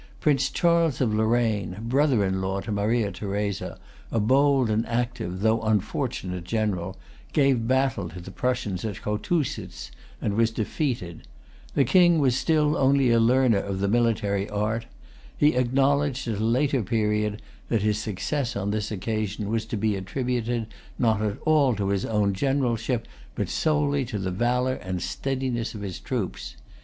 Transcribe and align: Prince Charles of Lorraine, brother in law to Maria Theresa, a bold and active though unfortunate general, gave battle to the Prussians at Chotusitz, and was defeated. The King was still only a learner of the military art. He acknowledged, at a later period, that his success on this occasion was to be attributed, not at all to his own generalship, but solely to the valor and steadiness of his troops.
Prince 0.19 0.49
Charles 0.49 0.99
of 0.99 1.13
Lorraine, 1.13 1.77
brother 1.83 2.25
in 2.25 2.41
law 2.41 2.59
to 2.61 2.71
Maria 2.71 3.11
Theresa, 3.11 3.77
a 4.09 4.19
bold 4.19 4.71
and 4.71 4.83
active 4.87 5.41
though 5.41 5.61
unfortunate 5.61 6.43
general, 6.43 6.97
gave 7.33 7.67
battle 7.67 8.09
to 8.09 8.19
the 8.19 8.31
Prussians 8.31 8.83
at 8.83 8.95
Chotusitz, 9.03 9.91
and 10.19 10.33
was 10.33 10.49
defeated. 10.49 11.27
The 11.75 11.83
King 11.83 12.17
was 12.17 12.35
still 12.35 12.75
only 12.75 13.11
a 13.11 13.19
learner 13.19 13.59
of 13.59 13.79
the 13.79 13.87
military 13.87 14.49
art. 14.49 14.87
He 15.37 15.53
acknowledged, 15.53 16.27
at 16.27 16.39
a 16.39 16.43
later 16.43 16.81
period, 16.81 17.39
that 17.69 17.83
his 17.83 17.99
success 17.99 18.55
on 18.55 18.71
this 18.71 18.89
occasion 18.89 19.49
was 19.49 19.65
to 19.65 19.77
be 19.77 19.95
attributed, 19.95 20.65
not 20.97 21.21
at 21.21 21.37
all 21.45 21.75
to 21.75 21.89
his 21.89 22.05
own 22.05 22.33
generalship, 22.33 23.07
but 23.35 23.49
solely 23.49 24.03
to 24.05 24.17
the 24.17 24.31
valor 24.31 24.73
and 24.81 24.99
steadiness 24.99 25.75
of 25.75 25.81
his 25.81 25.99
troops. 25.99 26.55